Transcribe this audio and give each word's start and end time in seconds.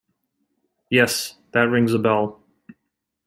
Yes, 0.89 1.35
that 1.51 1.69
rings 1.69 1.93
a 1.93 1.99
bell. 1.99 2.41